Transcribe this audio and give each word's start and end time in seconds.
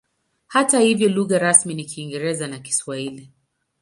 Hata 0.47 0.79
hivyo 0.79 1.09
lugha 1.09 1.39
rasmi 1.39 1.73
ni 1.73 1.85
Kiingereza 1.85 2.47
na 2.47 2.59
Kiswahili. 2.59 3.31